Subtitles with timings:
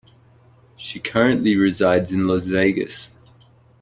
[0.77, 3.11] She currently resides in Las Vegas.